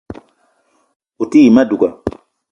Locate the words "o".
1.21-1.23